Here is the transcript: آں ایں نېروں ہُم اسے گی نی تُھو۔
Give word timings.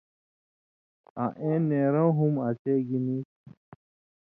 آں 1.23 1.31
ایں 1.41 1.59
نېروں 1.69 2.09
ہُم 2.17 2.33
اسے 2.47 2.73
گی 2.87 2.97
نی 3.05 3.17
تُھو۔ 3.27 3.33